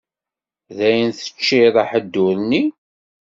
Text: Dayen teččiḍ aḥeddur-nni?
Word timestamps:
Dayen 0.77 1.11
teččiḍ 1.19 1.75
aḥeddur-nni? 1.83 2.63